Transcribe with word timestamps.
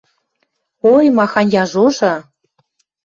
—Ой, 0.93 1.05
махань 1.17 1.53
яжожы! 1.63 2.13